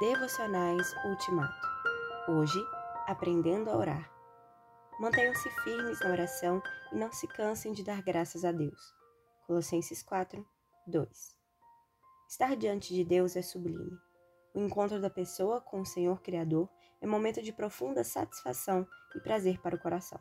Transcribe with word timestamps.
Devocionais 0.00 0.94
Ultimato. 1.04 1.66
Hoje, 2.28 2.64
aprendendo 3.08 3.68
a 3.68 3.76
orar. 3.76 4.08
Mantenham-se 5.00 5.50
firmes 5.64 5.98
na 5.98 6.10
oração 6.10 6.62
e 6.92 6.94
não 6.94 7.10
se 7.10 7.26
cansem 7.26 7.72
de 7.72 7.82
dar 7.82 8.00
graças 8.00 8.44
a 8.44 8.52
Deus. 8.52 8.80
Colossenses 9.44 10.00
4, 10.04 10.46
2. 10.86 11.36
Estar 12.30 12.54
diante 12.54 12.94
de 12.94 13.04
Deus 13.04 13.34
é 13.34 13.42
sublime. 13.42 13.90
O 14.54 14.60
encontro 14.60 15.00
da 15.00 15.10
pessoa 15.10 15.60
com 15.60 15.80
o 15.80 15.86
Senhor 15.86 16.22
Criador 16.22 16.68
é 17.00 17.06
momento 17.06 17.42
de 17.42 17.52
profunda 17.52 18.04
satisfação 18.04 18.86
e 19.16 19.20
prazer 19.20 19.60
para 19.60 19.74
o 19.74 19.80
coração. 19.80 20.20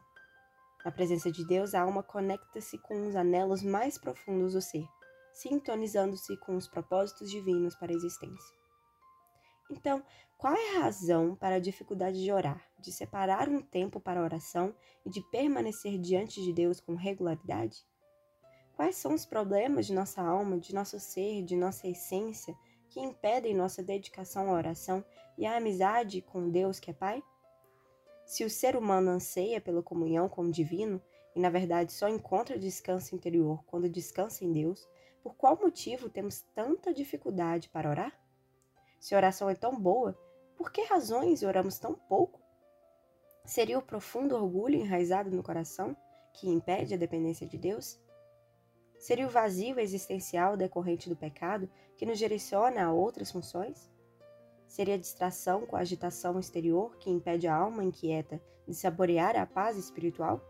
Na 0.83 0.91
presença 0.91 1.31
de 1.31 1.45
Deus, 1.45 1.75
a 1.75 1.81
alma 1.81 2.01
conecta-se 2.01 2.79
com 2.79 3.07
os 3.07 3.15
anelos 3.15 3.61
mais 3.61 3.95
profundos 3.95 4.53
do 4.53 4.61
ser, 4.61 4.87
sintonizando-se 5.33 6.35
com 6.37 6.55
os 6.57 6.67
propósitos 6.67 7.29
divinos 7.29 7.75
para 7.75 7.91
a 7.91 7.95
existência. 7.95 8.56
Então, 9.69 10.03
qual 10.37 10.53
é 10.53 10.77
a 10.77 10.79
razão 10.81 11.35
para 11.35 11.55
a 11.55 11.59
dificuldade 11.59 12.23
de 12.23 12.31
orar, 12.31 12.63
de 12.79 12.91
separar 12.91 13.49
um 13.49 13.61
tempo 13.61 13.99
para 13.99 14.19
a 14.19 14.23
oração 14.23 14.73
e 15.05 15.09
de 15.09 15.21
permanecer 15.29 15.99
diante 15.99 16.41
de 16.41 16.53
Deus 16.53 16.79
com 16.79 16.95
regularidade? 16.95 17.85
Quais 18.75 18.95
são 18.95 19.13
os 19.13 19.25
problemas 19.25 19.87
de 19.87 19.93
nossa 19.93 20.21
alma, 20.21 20.59
de 20.59 20.73
nosso 20.73 20.99
ser, 20.99 21.43
de 21.43 21.55
nossa 21.55 21.87
essência 21.87 22.55
que 22.89 22.99
impedem 22.99 23.55
nossa 23.55 23.81
dedicação 23.81 24.49
à 24.49 24.53
oração 24.53 25.03
e 25.37 25.45
à 25.45 25.57
amizade 25.57 26.21
com 26.21 26.49
Deus 26.49 26.79
que 26.79 26.91
é 26.91 26.93
Pai? 26.93 27.23
Se 28.25 28.45
o 28.45 28.49
ser 28.49 28.75
humano 28.75 29.09
anseia 29.09 29.59
pela 29.59 29.81
comunhão 29.81 30.29
com 30.29 30.43
o 30.43 30.51
divino 30.51 31.01
e 31.35 31.39
na 31.39 31.49
verdade 31.49 31.91
só 31.91 32.07
encontra 32.07 32.59
descanso 32.59 33.15
interior 33.15 33.63
quando 33.65 33.89
descansa 33.89 34.45
em 34.45 34.51
Deus, 34.51 34.87
por 35.23 35.35
qual 35.35 35.57
motivo 35.59 36.09
temos 36.09 36.41
tanta 36.53 36.93
dificuldade 36.93 37.69
para 37.69 37.89
orar? 37.89 38.26
Se 38.99 39.13
a 39.13 39.17
oração 39.17 39.49
é 39.49 39.55
tão 39.55 39.79
boa, 39.79 40.17
por 40.55 40.71
que 40.71 40.83
razões 40.83 41.43
oramos 41.43 41.77
tão 41.77 41.93
pouco? 41.93 42.41
Seria 43.45 43.77
o 43.77 43.81
profundo 43.81 44.35
orgulho 44.35 44.75
enraizado 44.75 45.31
no 45.31 45.43
coração 45.43 45.95
que 46.33 46.49
impede 46.49 46.93
a 46.93 46.97
dependência 46.97 47.47
de 47.47 47.57
Deus? 47.57 47.99
Seria 48.97 49.27
o 49.27 49.29
vazio 49.29 49.79
existencial 49.79 50.57
decorrente 50.57 51.07
do 51.07 51.15
pecado 51.15 51.69
que 51.95 52.05
nos 52.05 52.17
direciona 52.17 52.85
a 52.85 52.91
outras 52.91 53.31
funções? 53.31 53.89
Seria 54.67 54.95
a 54.95 54.99
distração 54.99 55.65
com 55.65 55.75
a 55.75 55.79
agitação 55.79 56.39
exterior 56.39 56.97
que 56.97 57.09
impede 57.09 57.47
a 57.47 57.55
alma 57.55 57.83
inquieta 57.83 58.41
de 58.67 58.73
saborear 58.73 59.35
a 59.35 59.45
paz 59.45 59.77
espiritual? 59.77 60.41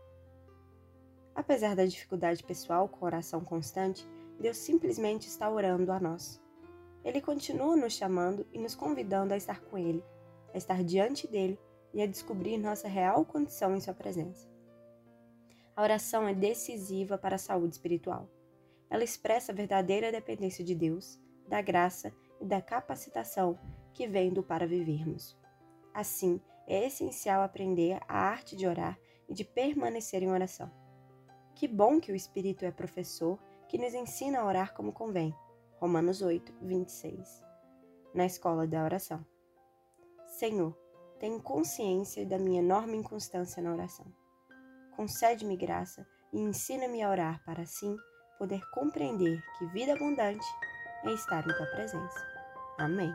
Apesar 1.34 1.76
da 1.76 1.84
dificuldade 1.84 2.42
pessoal 2.42 2.88
com 2.88 3.06
oração 3.06 3.44
constante, 3.44 4.04
Deus 4.40 4.56
simplesmente 4.56 5.28
está 5.28 5.48
orando 5.48 5.92
a 5.92 6.00
nós. 6.00 6.40
Ele 7.08 7.22
continua 7.22 7.74
nos 7.74 7.94
chamando 7.94 8.46
e 8.52 8.58
nos 8.58 8.74
convidando 8.74 9.32
a 9.32 9.36
estar 9.38 9.62
com 9.62 9.78
Ele, 9.78 10.04
a 10.52 10.58
estar 10.58 10.84
diante 10.84 11.26
dele 11.26 11.58
e 11.94 12.02
a 12.02 12.06
descobrir 12.06 12.58
nossa 12.58 12.86
real 12.86 13.24
condição 13.24 13.74
em 13.74 13.80
Sua 13.80 13.94
presença. 13.94 14.46
A 15.74 15.82
oração 15.82 16.28
é 16.28 16.34
decisiva 16.34 17.16
para 17.16 17.36
a 17.36 17.38
saúde 17.38 17.76
espiritual. 17.76 18.28
Ela 18.90 19.02
expressa 19.02 19.52
a 19.52 19.54
verdadeira 19.54 20.12
dependência 20.12 20.62
de 20.62 20.74
Deus, 20.74 21.18
da 21.48 21.62
graça 21.62 22.12
e 22.42 22.44
da 22.44 22.60
capacitação 22.60 23.58
que 23.94 24.06
vem 24.06 24.30
do 24.30 24.42
para 24.42 24.66
vivermos. 24.66 25.34
Assim, 25.94 26.38
é 26.66 26.84
essencial 26.84 27.40
aprender 27.40 27.98
a 28.06 28.18
arte 28.18 28.54
de 28.54 28.66
orar 28.66 28.98
e 29.26 29.32
de 29.32 29.44
permanecer 29.44 30.22
em 30.22 30.30
oração. 30.30 30.70
Que 31.54 31.66
bom 31.66 32.00
que 32.00 32.12
o 32.12 32.16
Espírito 32.16 32.66
é 32.66 32.70
professor 32.70 33.38
que 33.66 33.78
nos 33.78 33.94
ensina 33.94 34.40
a 34.40 34.44
orar 34.44 34.74
como 34.74 34.92
convém 34.92 35.34
Romanos 35.80 36.22
8, 36.22 36.52
26. 36.60 37.42
Na 38.12 38.26
escola 38.26 38.66
da 38.66 38.82
oração. 38.82 39.24
Senhor, 40.26 40.76
tenho 41.20 41.40
consciência 41.40 42.26
da 42.26 42.36
minha 42.36 42.60
enorme 42.60 42.96
inconstância 42.96 43.62
na 43.62 43.72
oração. 43.72 44.06
Concede-me 44.96 45.56
graça 45.56 46.04
e 46.32 46.40
ensina-me 46.40 47.00
a 47.00 47.10
orar 47.10 47.42
para 47.44 47.62
assim 47.62 47.96
poder 48.38 48.60
compreender 48.72 49.40
que 49.56 49.66
vida 49.66 49.92
abundante 49.92 50.46
é 51.04 51.12
estar 51.12 51.48
em 51.48 51.56
tua 51.56 51.66
presença. 51.66 52.26
Amém. 52.76 53.12